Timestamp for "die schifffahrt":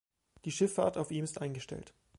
0.45-0.97